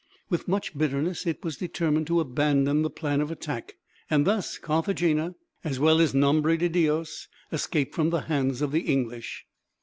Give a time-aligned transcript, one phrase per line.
[0.31, 3.75] With much bitterness, it was determined to abandon the plan of attack;
[4.09, 8.81] and thus Carthagena, as well as Nombre de Dios, escaped from the hands of the
[8.91, 9.45] English.